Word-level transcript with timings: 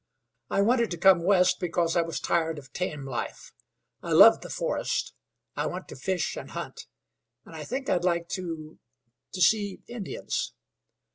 "I 0.49 0.61
wanted 0.61 0.89
to 0.89 0.97
come 0.97 1.23
West 1.23 1.59
because 1.59 1.95
I 1.95 2.01
was 2.01 2.19
tired 2.19 2.57
of 2.57 2.73
tame 2.73 3.05
life. 3.05 3.53
I 4.01 4.13
love 4.13 4.41
the 4.41 4.49
forest; 4.49 5.13
I 5.55 5.67
want 5.67 5.87
to 5.89 5.95
fish 5.95 6.35
and 6.35 6.49
hunt; 6.49 6.87
and 7.45 7.55
I 7.55 7.63
think 7.63 7.87
I'd 7.87 8.03
like 8.03 8.27
to 8.29 8.79
to 9.31 9.41
see 9.43 9.83
Indians." 9.87 10.55